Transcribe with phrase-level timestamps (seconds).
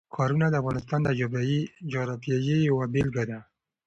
[0.15, 1.07] ښارونه د افغانستان د
[1.93, 3.39] جغرافیې یوه بېلګه ده.